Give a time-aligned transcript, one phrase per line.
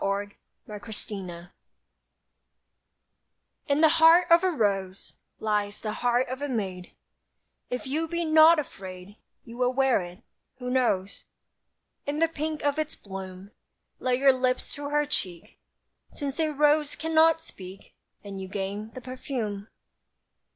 [0.03, 0.31] WITH
[0.67, 1.45] A ROSE
[3.67, 6.95] In the heart of a rose Lies the heart of a maid;
[7.69, 10.23] If you be not afraid You will wear it.
[10.57, 11.25] Who knows?
[12.07, 13.51] In the pink of its bloom,
[13.99, 15.59] Lay your lips to her cheek;
[16.11, 17.93] Since a rose cannot speak,
[18.23, 19.67] And you gain the perfume.